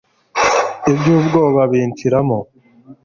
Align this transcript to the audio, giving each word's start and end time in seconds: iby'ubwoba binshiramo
iby'ubwoba 0.91 1.61
binshiramo 1.71 2.37